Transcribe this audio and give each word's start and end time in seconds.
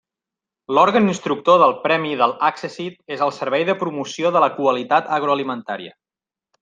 L'òrgan 0.75 1.09
instructor 1.09 1.59
del 1.63 1.75
premi 1.83 2.09
i 2.13 2.17
de 2.21 2.29
l'accèssit 2.31 2.97
és 3.17 3.21
el 3.27 3.35
Servei 3.41 3.67
de 3.69 3.77
Promoció 3.83 4.33
de 4.39 4.43
la 4.47 4.51
Qualitat 4.57 5.13
Agroalimentària. 5.19 5.95